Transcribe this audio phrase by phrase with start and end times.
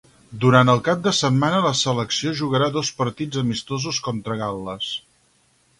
[0.43, 4.91] Durant el cap de setmana la selecció jugarà dos partits amistosos contra Gal·les.